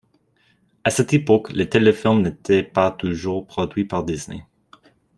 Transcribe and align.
À 0.83 0.89
cette 0.89 1.13
époque, 1.13 1.51
les 1.53 1.69
téléfilms 1.69 2.23
n'étaient 2.23 2.63
pas 2.63 2.89
toujours 2.89 3.45
produits 3.45 3.85
par 3.85 4.03
Disney. 4.03 4.43